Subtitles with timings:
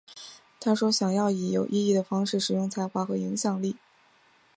[0.59, 3.77] 她说想要以有意义的方式使用才华和影响力。